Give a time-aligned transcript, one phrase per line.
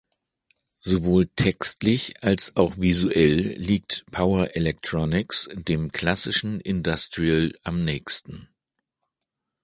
[0.79, 8.49] Sowohl textlich als auch visuell liegt Power Electronics dem klassischen Industrial am nächsten.